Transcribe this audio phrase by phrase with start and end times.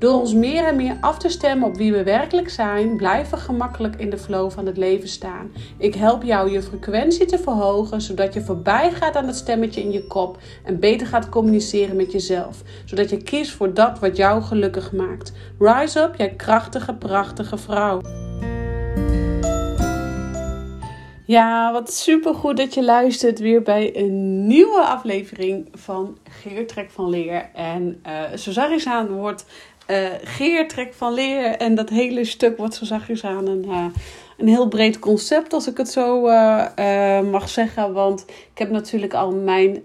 [0.00, 3.44] Door ons meer en meer af te stemmen op wie we werkelijk zijn, blijven we
[3.44, 5.52] gemakkelijk in de flow van het leven staan.
[5.78, 9.92] Ik help jou je frequentie te verhogen, zodat je voorbij gaat aan het stemmetje in
[9.92, 14.42] je kop en beter gaat communiceren met jezelf, zodat je kiest voor dat wat jou
[14.42, 15.32] gelukkig maakt.
[15.58, 18.00] Rise up, jij krachtige, prachtige vrouw.
[21.30, 27.08] Ja, wat super goed dat je luistert weer bij een nieuwe aflevering van Geertrek van
[27.08, 27.50] Leer.
[27.54, 29.46] En uh, zo aan wordt
[29.90, 33.84] uh, Geertrek van Leer en dat hele stuk wordt zo zachtjes aan een, uh,
[34.38, 37.92] een heel breed concept, als ik het zo uh, mag zeggen.
[37.92, 39.82] Want ik heb natuurlijk al mijn,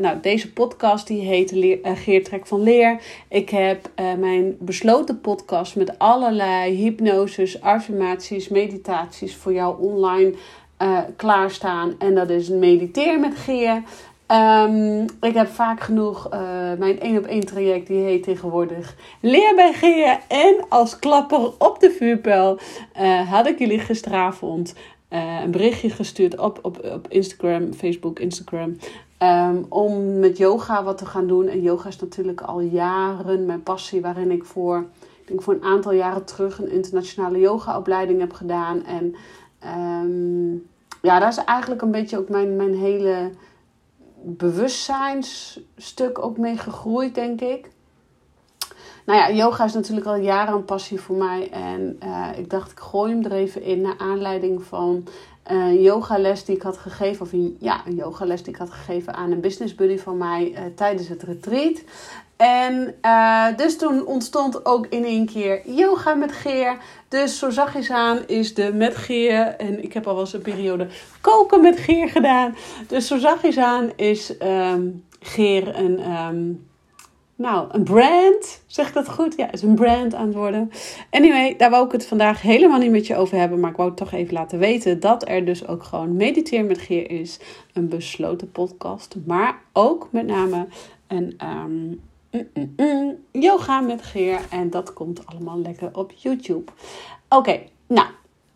[0.00, 3.00] nou deze podcast die heet Geertrek van Leer.
[3.28, 10.34] Ik heb mijn besloten podcast met allerlei hypnoses, affirmaties, meditaties voor jou online
[11.16, 11.94] klaarstaan.
[11.98, 13.82] En dat is mediteer met Geer.
[14.32, 16.40] Um, ik heb vaak genoeg uh,
[16.78, 20.20] mijn één op één traject, die heet tegenwoordig Leer bij Geer.
[20.28, 22.58] En als klapper op de vuurpijl
[23.00, 24.74] uh, had ik jullie gisteravond
[25.42, 28.76] een berichtje gestuurd op, op, op Instagram, Facebook, Instagram.
[29.22, 31.48] Um, om met yoga wat te gaan doen.
[31.48, 34.84] En yoga is natuurlijk al jaren mijn passie, waarin ik voor,
[35.20, 38.84] ik denk voor een aantal jaren terug een internationale yogaopleiding heb gedaan.
[38.84, 39.14] En
[39.64, 40.66] Um,
[41.02, 43.30] ja, daar is eigenlijk een beetje ook mijn, mijn hele
[44.22, 47.70] bewustzijnsstuk ook mee gegroeid, denk ik.
[49.06, 51.50] Nou ja, yoga is natuurlijk al jaren een passie voor mij.
[51.50, 55.04] En uh, ik dacht, ik gooi hem er even in naar aanleiding van
[55.42, 57.26] een yogales die ik had gegeven.
[57.26, 60.50] Of een, ja, een yogales die ik had gegeven aan een business buddy van mij
[60.50, 61.82] uh, tijdens het retreat.
[62.38, 66.76] En uh, dus toen ontstond ook in één keer yoga met Geer.
[67.08, 69.46] Dus zo zag je aan is de met Geer.
[69.46, 70.86] En ik heb al wel eens een periode
[71.20, 72.56] koken met Geer gedaan.
[72.86, 76.66] Dus zo zag je aan is um, Geer een, um,
[77.34, 78.62] nou, een brand.
[78.66, 79.34] Zeg ik dat goed?
[79.36, 80.70] Ja, is een brand aan het worden.
[81.10, 83.60] Anyway, daar wou ik het vandaag helemaal niet met je over hebben.
[83.60, 86.78] Maar ik wou het toch even laten weten dat er dus ook gewoon Mediteer met
[86.78, 87.38] Geer is.
[87.72, 89.16] Een besloten podcast.
[89.26, 90.66] Maar ook met name
[91.06, 91.38] een...
[91.64, 93.16] Um, Mm, mm.
[93.32, 94.40] Yoga met Geer.
[94.50, 96.72] En dat komt allemaal lekker op YouTube.
[97.28, 98.06] Oké, nou,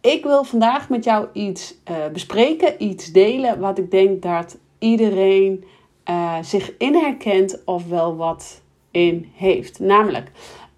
[0.00, 5.64] ik wil vandaag met jou iets uh, bespreken, iets delen wat ik denk dat iedereen
[6.10, 9.78] uh, zich in herkent of wel wat in heeft.
[9.80, 10.30] Namelijk,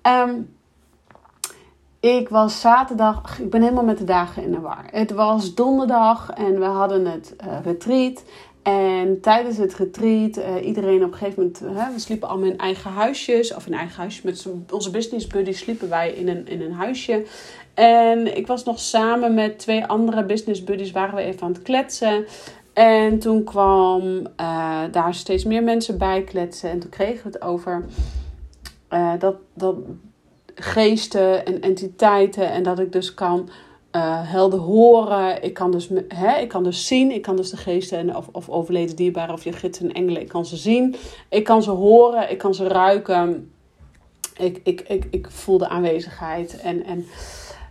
[0.02, 0.54] um,
[2.00, 4.84] ik was zaterdag, ik ben helemaal met de dagen in de war.
[4.90, 8.24] Het was donderdag en we hadden het uh, retreat.
[8.64, 12.58] En tijdens het retreat, uh, iedereen op een gegeven moment, uh, we sliepen allemaal in
[12.58, 13.54] eigen huisjes.
[13.54, 17.24] Of in eigen huisje, met onze business buddy sliepen wij in een, in een huisje.
[17.74, 21.62] En ik was nog samen met twee andere business buddies, waren we even aan het
[21.62, 22.24] kletsen.
[22.72, 24.02] En toen kwam
[24.40, 26.70] uh, daar steeds meer mensen bij kletsen.
[26.70, 27.84] En toen kregen we het over
[29.18, 29.76] dat, dat
[30.54, 32.50] geesten en entiteiten.
[32.50, 33.48] En dat ik dus kan
[33.96, 35.42] uh, helder horen.
[35.42, 37.10] Ik kan, dus, hè, ik kan dus zien.
[37.10, 40.22] Ik kan dus de geesten en, of, of overleden dierbaren of je gidsen en engelen.
[40.22, 40.94] Ik kan ze zien.
[41.28, 42.30] Ik kan ze horen.
[42.30, 43.52] Ik kan ze ruiken.
[44.36, 46.60] Ik, ik, ik, ik voel de aanwezigheid.
[46.60, 47.06] En, en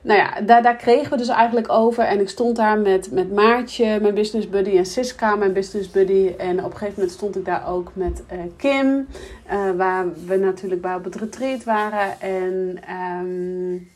[0.02, 2.04] nou ja, daar, daar kregen we dus eigenlijk over.
[2.04, 6.34] En ik stond daar met, met Maartje, mijn business buddy, en Siska, mijn business buddy.
[6.38, 9.08] En op een gegeven moment stond ik daar ook met uh, Kim,
[9.52, 12.22] uh, waar we natuurlijk bij op het retreat waren.
[12.22, 12.80] En
[13.24, 13.92] um,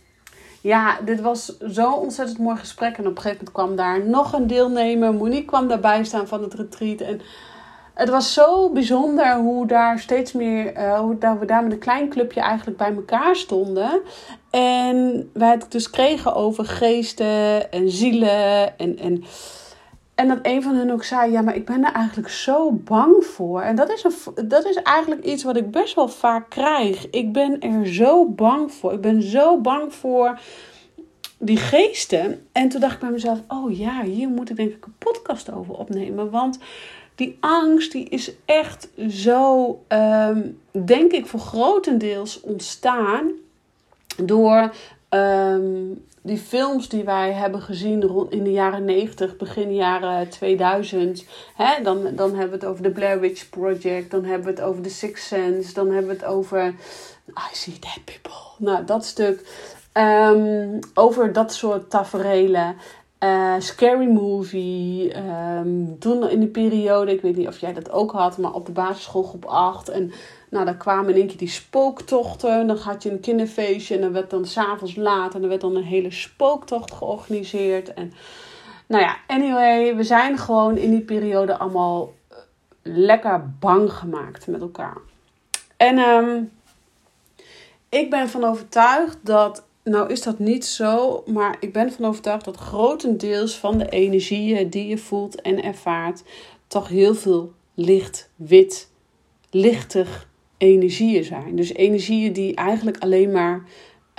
[0.67, 2.97] ja, dit was zo'n ontzettend mooi gesprek.
[2.97, 5.13] En op een gegeven moment kwam daar nog een deelnemer.
[5.13, 7.01] Monique kwam daarbij staan van het retreat.
[7.01, 7.21] En
[7.93, 11.79] het was zo bijzonder hoe daar steeds meer, uh, hoe daar, we daar met een
[11.79, 14.01] klein clubje eigenlijk bij elkaar stonden.
[14.49, 18.77] En wij het dus kregen over geesten en zielen.
[18.77, 19.23] En, en,
[20.17, 23.25] en dat een van hen ook zei: Ja, maar ik ben er eigenlijk zo bang
[23.25, 23.61] voor.
[23.61, 27.09] En dat is, een, dat is eigenlijk iets wat ik best wel vaak krijg.
[27.09, 28.93] Ik ben er zo bang voor.
[28.93, 30.39] Ik ben zo bang voor
[31.37, 32.47] die geesten.
[32.51, 35.51] En toen dacht ik bij mezelf: Oh ja, hier moet ik denk ik een podcast
[35.51, 36.29] over opnemen.
[36.29, 36.59] Want
[37.15, 43.31] die angst die is echt zo, um, denk ik, voor grotendeels ontstaan
[44.23, 44.73] door
[45.09, 51.25] ehm, die films die wij hebben gezien rond in de jaren 90, begin jaren 2000.
[51.55, 54.11] Hè, dan, dan hebben we het over de Blair Witch Project.
[54.11, 55.73] Dan hebben we het over The Sixth Sense.
[55.73, 56.67] Dan hebben we het over
[57.29, 58.71] I See Dead People.
[58.71, 59.45] Nou, dat stuk.
[59.91, 62.75] Ehm, over dat soort taferelen.
[63.19, 65.17] Uh, scary Movie.
[65.17, 68.65] Um, toen in die periode, ik weet niet of jij dat ook had, maar op
[68.65, 69.89] de basisschool groep 8.
[69.89, 70.11] En
[70.49, 72.67] nou, dan kwamen in één keer die spooktochten.
[72.67, 75.75] Dan had je een kinderfeestje en dan werd dan s'avonds laat en dan werd dan
[75.75, 77.93] een hele spooktocht georganiseerd.
[77.93, 78.13] En
[78.87, 82.37] nou ja, anyway, we zijn gewoon in die periode allemaal eh,
[82.81, 84.97] lekker bang gemaakt met elkaar.
[85.77, 86.51] En um,
[87.89, 92.45] ik ben van overtuigd dat nou is dat niet zo, maar ik ben van overtuigd
[92.45, 96.23] dat grotendeels van de energieën die je voelt en ervaart,
[96.67, 98.91] toch heel veel licht, wit,
[99.49, 101.55] lichtig energieën zijn.
[101.55, 103.63] Dus energieën die eigenlijk alleen maar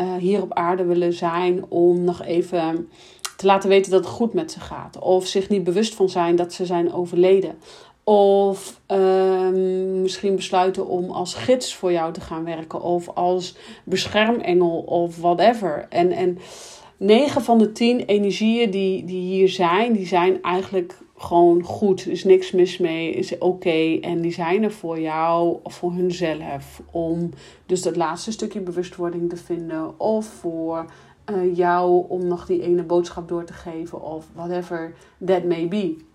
[0.00, 2.88] uh, hier op aarde willen zijn om nog even
[3.36, 4.98] te laten weten dat het goed met ze gaat.
[4.98, 7.58] Of zich niet bewust van zijn dat ze zijn overleden.
[8.08, 12.82] Of um, misschien besluiten om als gids voor jou te gaan werken.
[12.82, 15.86] Of als beschermengel of whatever.
[15.88, 16.38] En, en
[16.96, 22.04] 9 van de 10 energieën die, die hier zijn, die zijn eigenlijk gewoon goed.
[22.04, 23.98] Er is niks mis mee, is oké.
[24.00, 26.82] En die zijn er voor jou of voor hunzelf.
[26.90, 27.30] Om
[27.66, 30.00] dus dat laatste stukje bewustwording te vinden.
[30.00, 30.84] Of voor
[31.30, 34.02] uh, jou om nog die ene boodschap door te geven.
[34.02, 34.94] Of whatever
[35.24, 36.06] that may be.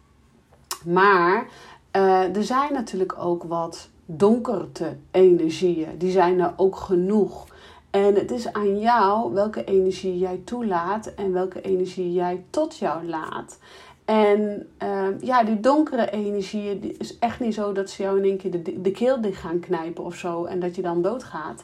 [0.86, 1.48] Maar
[1.96, 5.98] uh, er zijn natuurlijk ook wat donkerte energieën.
[5.98, 7.48] Die zijn er ook genoeg.
[7.90, 13.06] En het is aan jou welke energie jij toelaat en welke energie jij tot jou
[13.06, 13.58] laat.
[14.06, 18.24] En uh, ja, die donkere energieën die is echt niet zo dat ze jou in
[18.24, 21.64] één keer de, de keel dicht gaan knijpen of zo en dat je dan doodgaat.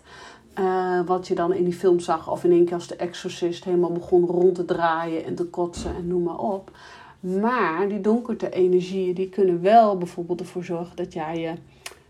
[0.59, 3.63] Uh, wat je dan in die film zag, of in één keer als de exorcist
[3.63, 6.71] helemaal begon rond te draaien en te kotsen en noem maar op.
[7.19, 11.54] Maar die donkerte energieën die kunnen wel bijvoorbeeld ervoor zorgen dat jij je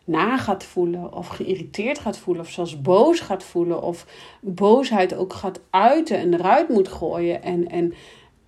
[0.04, 4.06] na gaat voelen of geïrriteerd gaat voelen of zelfs boos gaat voelen of
[4.42, 7.44] boosheid ook gaat uiten en eruit moet gooien.
[7.44, 7.94] En, en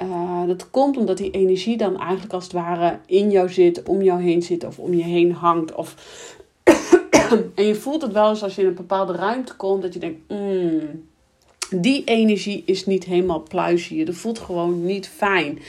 [0.03, 4.01] uh, dat komt omdat die energie dan eigenlijk als het ware in jou zit, om
[4.01, 5.75] jou heen zit of om je heen hangt.
[5.75, 5.95] Of
[7.55, 9.99] en je voelt het wel eens als je in een bepaalde ruimte komt dat je
[9.99, 11.09] denkt, mm,
[11.75, 14.03] die energie is niet helemaal pluisje.
[14.03, 15.59] Dat voelt gewoon niet fijn.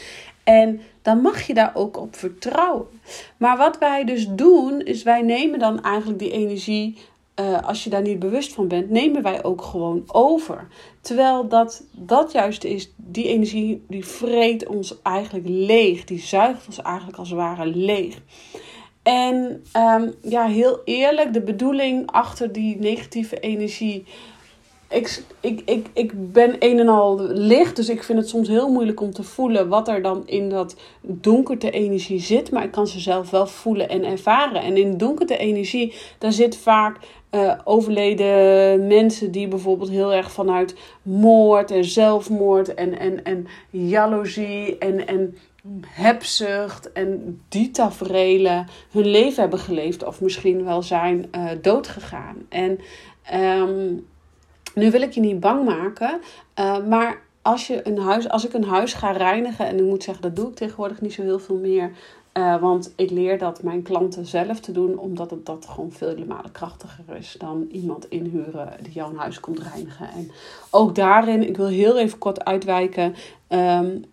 [0.45, 2.87] En dan mag je daar ook op vertrouwen.
[3.37, 6.99] Maar wat wij dus doen, is wij nemen dan eigenlijk die energie,
[7.41, 10.67] uh, als je daar niet bewust van bent, nemen wij ook gewoon over.
[11.01, 16.05] Terwijl dat, dat juist is, die energie die vreet ons eigenlijk leeg.
[16.05, 18.21] Die zuigt ons eigenlijk als het ware leeg.
[19.03, 24.05] En um, ja, heel eerlijk, de bedoeling achter die negatieve energie
[24.93, 28.71] ik, ik, ik, ik ben een en al licht, dus ik vind het soms heel
[28.71, 32.51] moeilijk om te voelen wat er dan in dat donkerte energie zit.
[32.51, 34.63] Maar ik kan ze zelf wel voelen en ervaren.
[34.63, 36.99] En in donkerte energie, daar zit vaak
[37.31, 44.79] uh, overleden mensen die bijvoorbeeld heel erg vanuit moord en zelfmoord en, en, en jaloezie
[44.79, 45.37] en, en
[45.87, 52.37] hebzucht en die taferelen hun leven hebben geleefd of misschien wel zijn uh, doodgegaan.
[52.49, 52.79] En
[53.35, 54.07] um,
[54.75, 56.21] nu wil ik je niet bang maken,
[56.61, 60.03] uh, maar als, je een huis, als ik een huis ga reinigen, en ik moet
[60.03, 61.93] zeggen, dat doe ik tegenwoordig niet zo heel veel meer.
[62.39, 66.25] Uh, want ik leer dat mijn klanten zelf te doen, omdat het dat gewoon vele
[66.25, 70.09] malen krachtiger is dan iemand inhuren die jouw huis komt reinigen.
[70.09, 70.31] En
[70.71, 73.15] ook daarin, ik wil heel even kort uitwijken.
[73.49, 74.05] Um,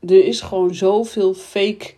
[0.00, 1.94] er is gewoon zoveel fake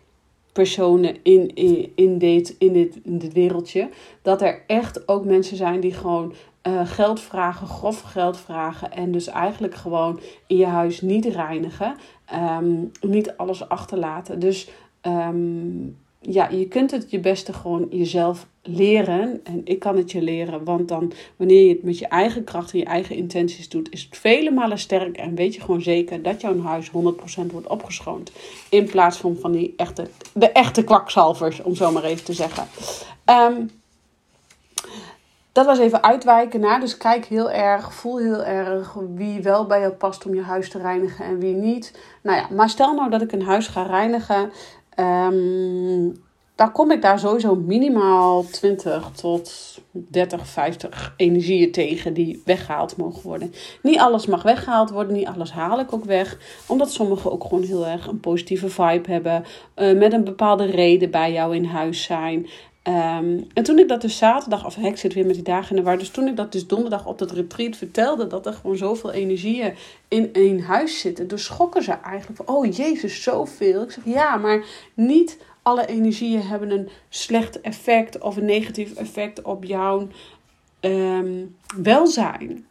[0.52, 3.88] personen in, in, in, dit, in, dit, in dit wereldje.
[4.22, 6.34] Dat er echt ook mensen zijn die gewoon
[6.68, 8.92] uh, geld vragen, grof geld vragen.
[8.92, 11.96] En dus eigenlijk gewoon in je huis niet reinigen.
[12.60, 14.38] Um, niet alles achterlaten.
[14.38, 14.68] Dus
[15.02, 19.40] um, ja, je kunt het je beste gewoon jezelf leren.
[19.44, 20.64] En ik kan het je leren.
[20.64, 24.02] Want dan, wanneer je het met je eigen kracht en je eigen intenties doet, is
[24.02, 25.22] het vele malen sterker.
[25.22, 26.92] En weet je gewoon zeker dat jouw huis 100%
[27.50, 28.32] wordt opgeschoond.
[28.70, 32.66] In plaats van van die echte, de echte kwakzalvers, om zo maar even te zeggen.
[33.26, 33.70] Um,
[35.52, 36.80] dat was even uitwijken naar.
[36.80, 40.70] Dus kijk heel erg, voel heel erg wie wel bij jou past om je huis
[40.70, 41.98] te reinigen en wie niet.
[42.22, 44.52] Nou ja, maar stel nou dat ik een huis ga reinigen.
[44.96, 46.14] Um,
[46.54, 53.22] dan kom ik daar sowieso minimaal 20 tot 30, 50 energieën tegen die weggehaald mogen
[53.22, 53.54] worden.
[53.82, 56.38] Niet alles mag weggehaald worden, niet alles haal ik ook weg.
[56.66, 59.44] Omdat sommige ook gewoon heel erg een positieve vibe hebben.
[59.76, 62.46] Uh, met een bepaalde reden bij jou in huis zijn.
[62.82, 65.76] Ehm, en toen ik dat dus zaterdag, of ik zit weer met die dagen in
[65.76, 65.98] de war.
[65.98, 69.74] Dus toen ik dat dus donderdag op dat retreat vertelde, dat er gewoon zoveel energieën
[70.08, 71.28] in één huis zitten.
[71.28, 73.82] Dus schokken ze eigenlijk van, oh jezus, zoveel.
[73.82, 79.42] Ik zeg, ja, maar niet alle energieën hebben een slecht effect of een negatief effect
[79.42, 80.08] op jouw
[80.80, 81.44] ehm,
[81.76, 82.66] welzijn.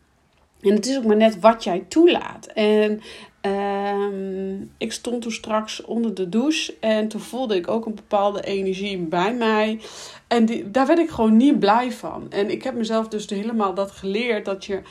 [0.61, 2.45] En het is ook maar net wat jij toelaat.
[2.45, 3.01] En
[3.41, 8.41] um, ik stond toen straks onder de douche en toen voelde ik ook een bepaalde
[8.41, 9.79] energie bij mij.
[10.27, 12.25] En die, daar werd ik gewoon niet blij van.
[12.29, 14.81] En ik heb mezelf dus helemaal dat geleerd dat je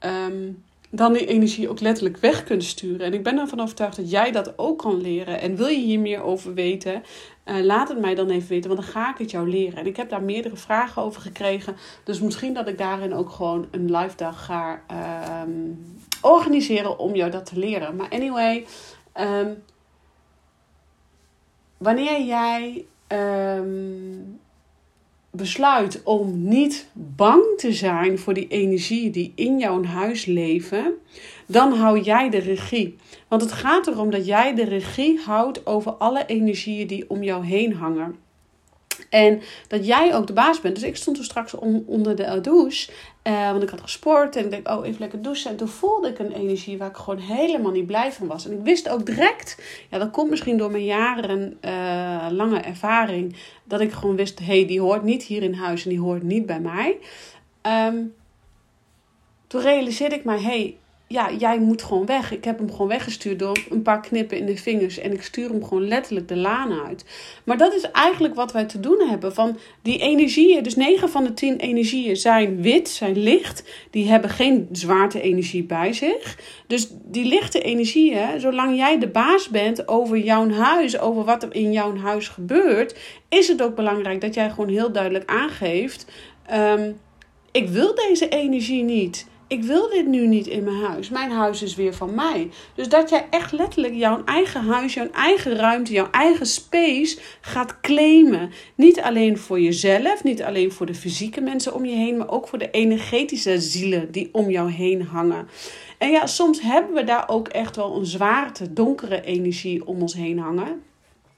[0.00, 0.62] um,
[0.96, 3.06] dan die energie ook letterlijk weg kunt sturen.
[3.06, 5.40] En ik ben ervan overtuigd dat jij dat ook kan leren.
[5.40, 7.02] En wil je hier meer over weten?
[7.44, 9.78] Uh, laat het mij dan even weten, want dan ga ik het jou leren.
[9.78, 11.76] En ik heb daar meerdere vragen over gekregen.
[12.04, 15.13] Dus misschien dat ik daarin ook gewoon een live dag ga uh,
[16.20, 17.96] organiseren om jou dat te leren.
[17.96, 18.66] Maar anyway,
[19.20, 19.62] um,
[21.76, 24.40] wanneer jij um,
[25.30, 30.94] besluit om niet bang te zijn voor die energie die in jouw huis leven,
[31.46, 32.96] dan hou jij de regie.
[33.28, 37.46] Want het gaat erom dat jij de regie houdt over alle energieën die om jou
[37.46, 38.23] heen hangen.
[39.10, 40.74] En dat jij ook de baas bent.
[40.74, 41.54] Dus ik stond er straks
[41.86, 42.92] onder de douche.
[43.24, 45.50] Uh, want ik had gesport en ik denk, oh, even lekker douchen.
[45.50, 48.46] En toen voelde ik een energie waar ik gewoon helemaal niet blij van was.
[48.46, 53.36] En ik wist ook direct, ja, dat komt misschien door mijn jaren uh, lange ervaring,
[53.64, 56.46] dat ik gewoon wist, hey, die hoort niet hier in huis en die hoort niet
[56.46, 56.98] bij mij.
[57.86, 58.14] Um,
[59.46, 62.32] toen realiseerde ik mij, hey, ja, jij moet gewoon weg.
[62.32, 64.98] Ik heb hem gewoon weggestuurd door een paar knippen in de vingers.
[64.98, 67.04] En ik stuur hem gewoon letterlijk de laan uit.
[67.44, 69.34] Maar dat is eigenlijk wat wij te doen hebben.
[69.34, 73.64] Van die energieën, dus 9 van de 10 energieën zijn wit, zijn licht.
[73.90, 76.38] Die hebben geen zwaarte-energie bij zich.
[76.66, 81.54] Dus die lichte energieën, zolang jij de baas bent over jouw huis, over wat er
[81.54, 86.06] in jouw huis gebeurt, is het ook belangrijk dat jij gewoon heel duidelijk aangeeft:
[86.52, 87.00] um,
[87.52, 91.08] ik wil deze energie niet ik wil dit nu niet in mijn huis.
[91.08, 92.50] Mijn huis is weer van mij.
[92.74, 97.80] Dus dat jij echt letterlijk jouw eigen huis, jouw eigen ruimte, jouw eigen space gaat
[97.80, 98.50] claimen.
[98.74, 102.48] Niet alleen voor jezelf, niet alleen voor de fysieke mensen om je heen, maar ook
[102.48, 105.48] voor de energetische zielen die om jou heen hangen.
[105.98, 110.14] En ja, soms hebben we daar ook echt wel een zwaarte, donkere energie om ons
[110.14, 110.82] heen hangen.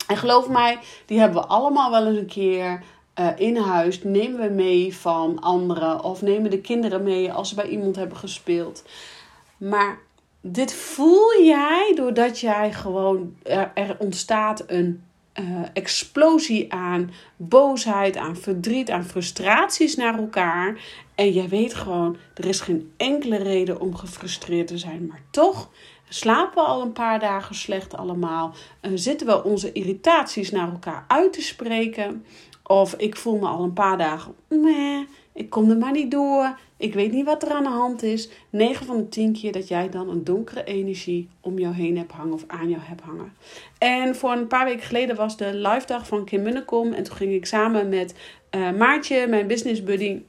[0.06, 2.82] En geloof mij, die hebben we allemaal wel eens een keer
[3.20, 7.54] uh, in huis nemen we mee van anderen of nemen de kinderen mee als ze
[7.54, 8.84] bij iemand hebben gespeeld.
[9.56, 9.98] Maar
[10.40, 13.36] dit voel jij doordat jij gewoon
[13.74, 15.02] er, ontstaat een
[15.40, 20.80] uh, explosie aan boosheid, aan verdriet, aan frustraties naar elkaar.
[21.14, 25.06] En jij weet gewoon, er is geen enkele reden om gefrustreerd te zijn.
[25.06, 25.70] Maar toch
[26.08, 28.54] slapen we al een paar dagen slecht allemaal.
[28.82, 32.24] Uh, zitten we onze irritaties naar elkaar uit te spreken.
[32.66, 35.00] Of ik voel me al een paar dagen, meh,
[35.32, 36.58] ik kom er maar niet door.
[36.76, 38.28] Ik weet niet wat er aan de hand is.
[38.50, 42.12] 9 van de 10 keer dat jij dan een donkere energie om jou heen hebt
[42.12, 43.32] hangen of aan jou hebt hangen.
[43.78, 46.92] En voor een paar weken geleden was de live dag van Kim Munnekom.
[46.92, 48.14] En toen ging ik samen met
[48.50, 50.22] uh, Maartje, mijn business buddy,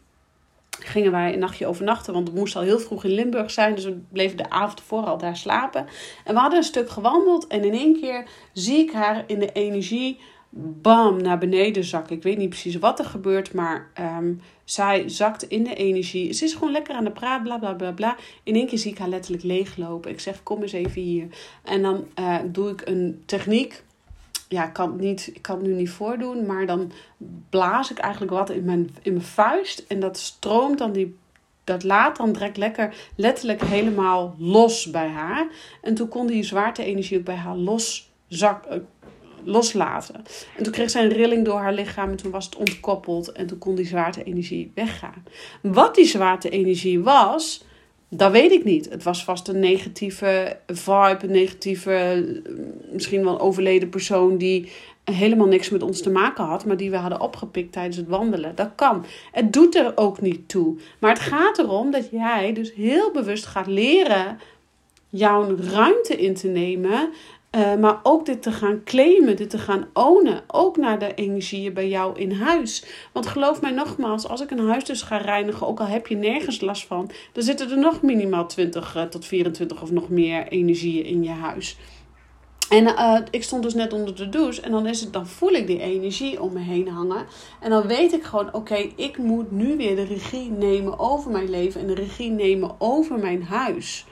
[0.69, 2.13] gingen wij een nachtje overnachten.
[2.13, 3.75] Want we moesten al heel vroeg in Limburg zijn.
[3.75, 5.85] Dus we bleven de avond tevoren al daar slapen.
[6.23, 7.47] En we hadden een stuk gewandeld.
[7.47, 12.15] En in één keer zie ik haar in de energie bam, naar beneden zakken.
[12.15, 16.33] Ik weet niet precies wat er gebeurt, maar um, zij zakt in de energie.
[16.33, 18.15] Ze is gewoon lekker aan de praat, bla bla bla bla.
[18.43, 20.11] In één keer zie ik haar letterlijk leeglopen.
[20.11, 21.27] Ik zeg, kom eens even hier.
[21.63, 23.83] En dan uh, doe ik een techniek.
[24.49, 26.91] Ja, ik kan, het niet, ik kan nu niet voordoen, maar dan
[27.49, 29.85] blaas ik eigenlijk wat in mijn, in mijn vuist.
[29.87, 31.15] En dat stroomt dan die
[31.67, 35.47] dat laat dan direct lekker letterlijk helemaal los bij haar.
[35.81, 38.77] En toen kon die zwaarte-energie ook bij haar los zak, eh,
[39.47, 40.23] loslaten.
[40.57, 43.47] En toen kreeg zij een rilling door haar lichaam en toen was het ontkoppeld en
[43.47, 45.23] toen kon die zwaarte-energie weggaan.
[45.61, 47.65] Wat die zwaarte-energie was,
[48.09, 48.89] dat weet ik niet.
[48.89, 52.25] Het was vast een negatieve vibe, een negatieve,
[52.91, 54.71] misschien wel overleden persoon die
[55.03, 58.55] helemaal niks met ons te maken had, maar die we hadden opgepikt tijdens het wandelen.
[58.55, 59.05] Dat kan.
[59.31, 60.75] Het doet er ook niet toe.
[60.99, 64.39] Maar het gaat erom dat jij dus heel bewust gaat leren
[65.09, 67.09] jouw ruimte in te nemen
[67.57, 70.43] uh, maar ook dit te gaan claimen, dit te gaan ownen.
[70.47, 72.85] Ook naar de energieën bij jou in huis.
[73.13, 76.15] Want geloof mij nogmaals, als ik een huis dus ga reinigen, ook al heb je
[76.15, 80.09] nergens last van, dan zitten er nog minimaal 20 uh, eh, tot 24 of nog
[80.09, 81.77] meer energieën in je huis.
[82.69, 85.51] En uh, ik stond dus net onder de douche en dan, is het, dan voel
[85.51, 87.25] ik die energie om me heen hangen.
[87.61, 91.49] En dan weet ik gewoon, oké, ik moet nu weer de regie nemen over mijn
[91.49, 94.05] leven en de regie nemen over mijn huis.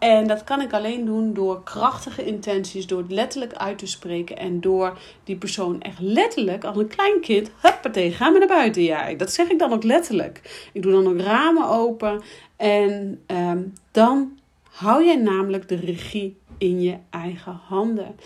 [0.00, 4.36] En dat kan ik alleen doen door krachtige intenties, door het letterlijk uit te spreken
[4.36, 8.82] en door die persoon echt letterlijk als een klein kind, huppatee, ga maar naar buiten
[8.82, 9.16] jij.
[9.16, 10.68] Dat zeg ik dan ook letterlijk.
[10.72, 12.22] Ik doe dan ook ramen open
[12.56, 14.38] en ehm, dan
[14.70, 18.16] hou jij namelijk de regie in je eigen handen.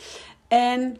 [0.49, 0.97] En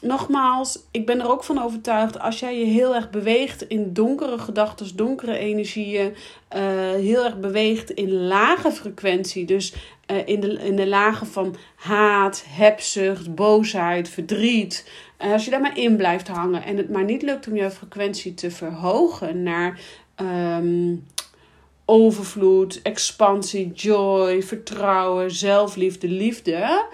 [0.00, 4.38] nogmaals, ik ben er ook van overtuigd, als jij je heel erg beweegt in donkere
[4.38, 6.14] gedachten, donkere energieën,
[6.56, 9.74] uh, heel erg beweegt in lage frequentie, dus
[10.10, 14.90] uh, in, de, in de lagen van haat, hebzucht, boosheid, verdriet.
[15.24, 17.70] Uh, als je daar maar in blijft hangen en het maar niet lukt om jouw
[17.70, 19.80] frequentie te verhogen naar
[20.20, 21.06] um,
[21.84, 26.86] overvloed, expansie, joy, vertrouwen, zelfliefde, liefde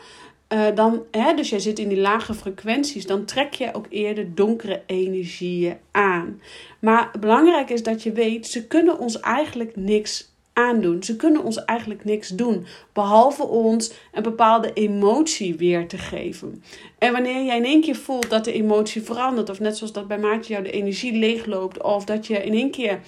[0.55, 4.35] uh, dan, hè, dus jij zit in die lage frequenties, dan trek je ook eerder
[4.35, 6.41] donkere energieën aan.
[6.81, 11.03] Maar belangrijk is dat je weet, ze kunnen ons eigenlijk niks aandoen.
[11.03, 16.63] Ze kunnen ons eigenlijk niks doen, behalve ons een bepaalde emotie weer te geven.
[16.99, 20.09] En wanneer jij in één keer voelt dat de emotie verandert, of net zoals dat
[20.09, 23.01] bij Maartje jou de energie leegloopt, of dat je in één keer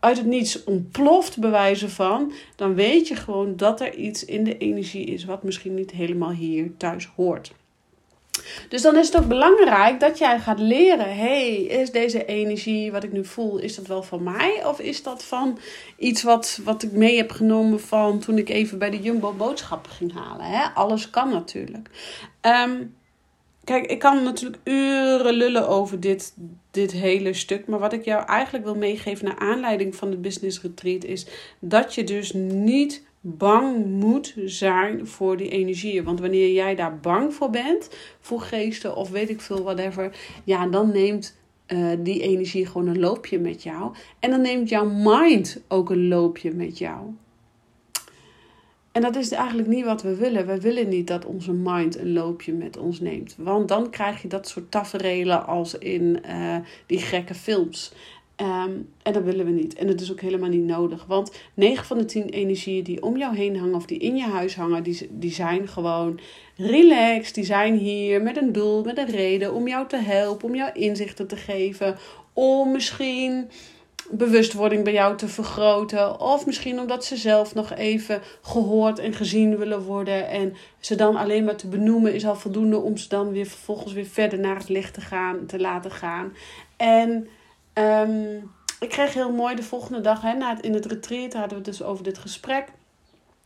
[0.00, 4.58] uit het niets ontploft bewijzen van, dan weet je gewoon dat er iets in de
[4.58, 7.52] energie is wat misschien niet helemaal hier thuis hoort.
[8.68, 13.04] Dus dan is het ook belangrijk dat jij gaat leren: hey, is deze energie wat
[13.04, 14.66] ik nu voel, is dat wel van mij?
[14.66, 15.58] Of is dat van
[15.98, 19.92] iets wat, wat ik mee heb genomen van toen ik even bij de Jumbo boodschappen
[19.92, 20.46] ging halen?
[20.46, 20.64] Hè?
[20.74, 21.90] Alles kan natuurlijk.
[22.42, 22.94] Um,
[23.64, 26.34] Kijk, ik kan natuurlijk uren lullen over dit,
[26.70, 27.66] dit hele stuk.
[27.66, 31.26] Maar wat ik jou eigenlijk wil meegeven naar aanleiding van de business retreat is
[31.58, 36.04] dat je dus niet bang moet zijn voor die energieën.
[36.04, 37.90] Want wanneer jij daar bang voor bent,
[38.20, 41.38] voor geesten of weet ik veel, whatever, ja, dan neemt
[41.68, 43.94] uh, die energie gewoon een loopje met jou.
[44.18, 46.98] En dan neemt jouw mind ook een loopje met jou.
[48.92, 50.46] En dat is eigenlijk niet wat we willen.
[50.46, 53.34] We willen niet dat onze mind een loopje met ons neemt.
[53.38, 56.56] Want dan krijg je dat soort taferelen als in uh,
[56.86, 57.92] die gekke films.
[58.36, 59.74] Um, en dat willen we niet.
[59.74, 61.06] En dat is ook helemaal niet nodig.
[61.06, 64.22] Want 9 van de 10 energieën die om jou heen hangen of die in je
[64.22, 66.20] huis hangen, die, die zijn gewoon
[66.56, 67.34] relaxed.
[67.34, 70.70] Die zijn hier met een doel, met een reden om jou te helpen, om jou
[70.72, 71.96] inzichten te geven.
[72.32, 73.48] Om misschien
[74.10, 76.20] bewustwording bij jou te vergroten.
[76.20, 80.28] Of misschien omdat ze zelf nog even gehoord en gezien willen worden.
[80.28, 83.92] En ze dan alleen maar te benoemen is al voldoende om ze dan weer vervolgens
[83.92, 86.32] weer verder naar het licht te gaan, te laten gaan.
[86.76, 87.28] En
[87.74, 91.50] um, ik kreeg heel mooi de volgende dag, hè, na het, in het retreat hadden
[91.50, 92.68] we het dus over dit gesprek.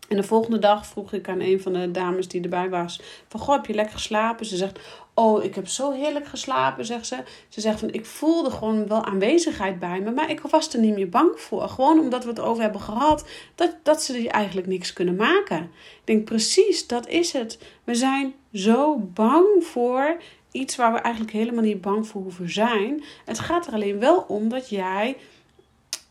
[0.09, 3.41] En de volgende dag vroeg ik aan een van de dames die erbij was: van
[3.41, 4.47] goh, heb je lekker geslapen?
[4.47, 4.81] Ze zegt:
[5.15, 7.17] Oh, ik heb zo heerlijk geslapen, zegt ze.
[7.49, 10.95] Ze zegt van ik voelde gewoon wel aanwezigheid bij me, maar ik was er niet
[10.95, 11.69] meer bang voor.
[11.69, 15.63] Gewoon omdat we het over hebben gehad dat, dat ze er eigenlijk niks kunnen maken.
[15.63, 17.59] Ik denk precies, dat is het.
[17.85, 20.17] We zijn zo bang voor
[20.51, 23.05] iets waar we eigenlijk helemaal niet bang voor hoeven zijn.
[23.25, 25.17] Het gaat er alleen wel om dat jij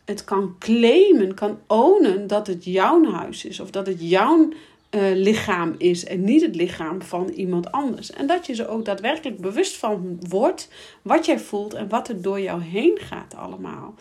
[0.04, 4.48] het kan claimen, kan ownen dat het jouw huis is of dat het jouw
[4.94, 8.10] uh, lichaam is en niet het lichaam van iemand anders.
[8.10, 10.68] En dat je er ook daadwerkelijk bewust van wordt
[11.02, 13.94] wat jij voelt en wat er door jou heen gaat allemaal.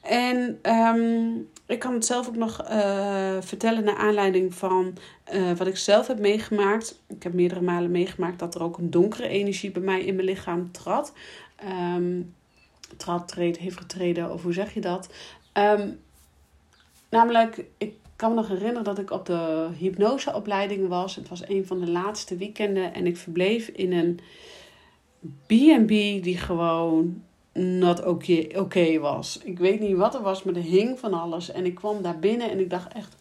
[0.00, 4.96] En um, ik kan het zelf ook nog uh, vertellen naar aanleiding van
[5.34, 7.00] uh, wat ik zelf heb meegemaakt.
[7.08, 10.26] Ik heb meerdere malen meegemaakt dat er ook een donkere energie bij mij in mijn
[10.26, 11.12] lichaam trad.
[11.94, 12.34] Um,
[12.96, 15.08] trad, heeft getreden, of hoe zeg je dat?
[15.52, 16.00] Um,
[17.08, 21.16] namelijk, ik kan me nog herinneren dat ik op de hypnoseopleiding was.
[21.16, 24.20] Het was een van de laatste weekenden en ik verbleef in een
[25.46, 25.88] B&B
[26.22, 29.38] die gewoon not oké okay was.
[29.38, 31.50] Ik weet niet wat er was, maar er hing van alles.
[31.50, 33.16] En ik kwam daar binnen en ik dacht echt,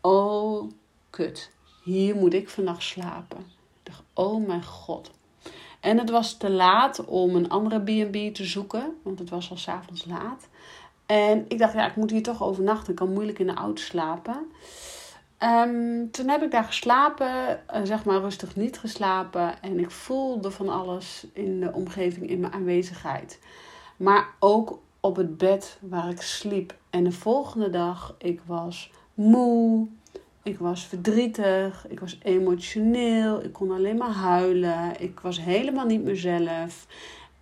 [0.00, 0.70] oh
[1.10, 1.50] kut,
[1.84, 3.38] hier moet ik vannacht slapen.
[3.38, 5.10] Ik dacht, oh mijn god.
[5.80, 9.56] En het was te laat om een andere B&B te zoeken, want het was al
[9.56, 10.48] s'avonds laat.
[11.06, 12.90] En ik dacht, ja, ik moet hier toch overnachten.
[12.90, 14.46] Ik kan moeilijk in de auto slapen.
[15.42, 19.62] Um, toen heb ik daar geslapen, uh, zeg maar rustig niet geslapen.
[19.62, 23.38] En ik voelde van alles in de omgeving, in mijn aanwezigheid.
[23.96, 26.74] Maar ook op het bed waar ik sliep.
[26.90, 29.88] En de volgende dag, ik was moe.
[30.42, 31.86] Ik was verdrietig.
[31.88, 33.42] Ik was emotioneel.
[33.42, 35.00] Ik kon alleen maar huilen.
[35.00, 36.86] Ik was helemaal niet mezelf.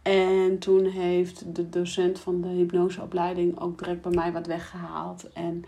[0.03, 5.33] En toen heeft de docent van de hypnoseopleiding ook direct bij mij wat weggehaald.
[5.33, 5.65] En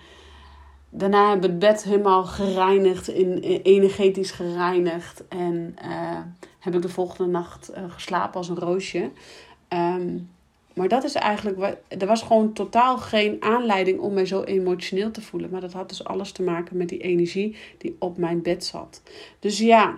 [0.90, 5.28] daarna hebben we het bed helemaal gereinigd, in, energetisch gereinigd.
[5.28, 6.18] En uh,
[6.58, 9.10] heb ik de volgende nacht uh, geslapen als een roosje.
[9.68, 10.30] Um,
[10.74, 15.20] Maar dat is eigenlijk, er was gewoon totaal geen aanleiding om mij zo emotioneel te
[15.20, 15.50] voelen.
[15.50, 19.02] Maar dat had dus alles te maken met die energie die op mijn bed zat.
[19.38, 19.94] Dus ja,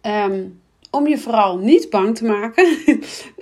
[0.00, 0.46] ehm,
[0.94, 2.78] om je vooral niet bang te maken,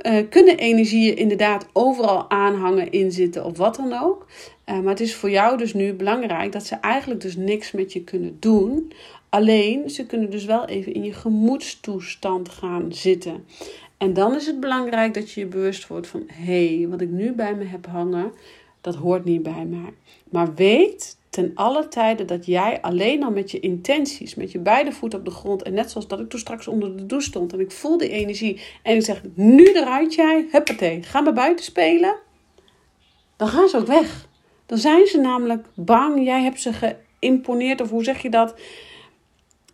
[0.03, 4.27] uh, kunnen energieën inderdaad overal aanhangen, inzitten of wat dan ook.
[4.67, 7.93] Uh, maar het is voor jou dus nu belangrijk dat ze eigenlijk dus niks met
[7.93, 8.93] je kunnen doen.
[9.29, 13.45] Alleen ze kunnen dus wel even in je gemoedstoestand gaan zitten.
[13.99, 17.11] En dan is het belangrijk dat je je bewust wordt van: hé, hey, wat ik
[17.11, 18.33] nu bij me heb hangen,
[18.81, 19.93] dat hoort niet bij mij.
[20.31, 24.93] Maar weet ten alle tijden dat jij alleen al met je intenties, met je beide
[24.93, 27.53] voeten op de grond, en net zoals dat ik toen straks onder de douche stond
[27.53, 31.65] en ik voel die energie en ik zeg: nu eruit jij, huppatee, ga maar buiten
[31.65, 32.17] spelen.
[33.37, 34.29] Dan gaan ze ook weg.
[34.67, 36.25] Dan zijn ze namelijk bang.
[36.25, 38.55] Jij hebt ze geïmponeerd, of hoe zeg je dat?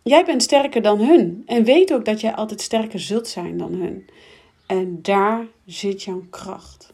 [0.03, 1.43] Jij bent sterker dan hun.
[1.45, 4.09] En weet ook dat jij altijd sterker zult zijn dan hun.
[4.67, 6.93] En daar zit jouw kracht.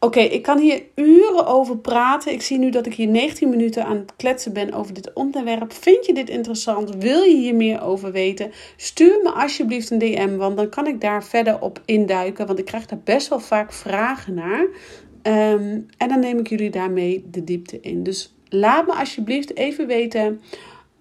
[0.00, 2.32] Oké, ik kan hier uren over praten.
[2.32, 5.72] Ik zie nu dat ik hier 19 minuten aan het kletsen ben over dit onderwerp.
[5.72, 6.96] Vind je dit interessant?
[6.96, 8.50] Wil je hier meer over weten?
[8.76, 12.46] Stuur me alsjeblieft een DM, want dan kan ik daar verder op induiken.
[12.46, 14.60] Want ik krijg daar best wel vaak vragen naar.
[15.22, 18.02] Um, en dan neem ik jullie daarmee de diepte in.
[18.02, 20.40] Dus laat me alsjeblieft even weten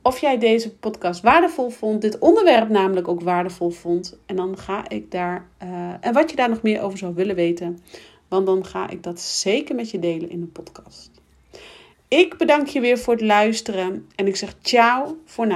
[0.01, 4.19] of jij deze podcast waardevol vond, dit onderwerp namelijk ook waardevol vond.
[4.25, 7.36] En dan ga ik daar, uh, en wat je daar nog meer over zou willen
[7.36, 7.79] weten,
[8.28, 11.12] want dan ga ik dat zeker met je delen in een podcast.
[12.08, 15.56] Ik bedank je weer voor het luisteren en ik zeg ciao voor nu.